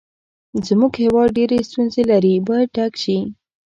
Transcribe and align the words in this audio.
زموږ 0.67 0.93
هېواد 1.03 1.29
ډېرې 1.37 1.57
ستونزې 1.67 2.03
لري 2.11 2.33
باید 2.47 2.69
ډک 2.75 2.93
شي. 3.03 3.17